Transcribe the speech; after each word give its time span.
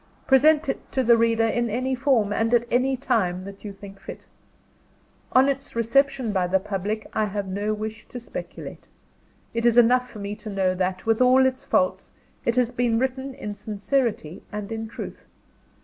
Present 0.25 0.67
it 0.67 0.91
to 0.93 1.03
the 1.03 1.15
reader 1.15 1.45
in 1.45 1.69
any 1.69 1.93
form, 1.93 2.33
and 2.33 2.55
at 2.55 2.65
any 2.71 2.97
time, 2.97 3.43
that 3.43 3.63
you 3.63 3.71
think 3.71 3.99
fit. 3.99 4.25
On 5.33 5.47
its 5.47 5.75
reception 5.75 6.31
by 6.33 6.47
the 6.47 6.59
public 6.59 7.05
I 7.13 7.25
have 7.25 7.47
no 7.47 7.71
wish 7.75 8.07
to 8.07 8.19
speculate. 8.19 8.87
It 9.53 9.63
is 9.63 9.77
enough 9.77 10.09
for 10.09 10.17
me 10.17 10.35
to 10.37 10.49
know 10.49 10.73
that, 10.73 11.05
with 11.05 11.21
all 11.21 11.45
its 11.45 11.63
faults, 11.63 12.11
it 12.45 12.55
has 12.55 12.71
been 12.71 12.97
written 12.97 13.35
in 13.35 13.53
sincerity 13.53 14.41
and 14.51 14.71
in 14.71 14.87
truth. 14.87 15.23